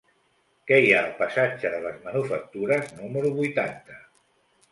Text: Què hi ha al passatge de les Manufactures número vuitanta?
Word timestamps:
Què 0.69 0.77
hi 0.83 0.87
ha 0.93 1.01
al 1.01 1.11
passatge 1.19 1.71
de 1.73 1.81
les 1.83 1.99
Manufactures 2.07 2.89
número 3.01 3.31
vuitanta? 3.39 4.01